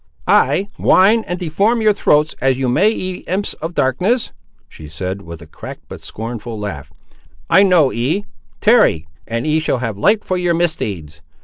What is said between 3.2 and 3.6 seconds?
imps